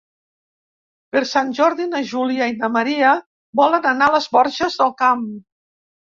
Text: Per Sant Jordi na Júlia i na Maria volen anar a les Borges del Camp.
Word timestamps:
Per 1.15 1.21
Sant 1.31 1.49
Jordi 1.57 1.83
na 1.91 1.99
Júlia 2.11 2.47
i 2.51 2.55
na 2.61 2.69
Maria 2.77 3.11
volen 3.61 3.85
anar 3.91 4.07
a 4.09 4.15
les 4.15 4.25
Borges 4.37 4.79
del 4.81 4.95
Camp. 5.03 5.23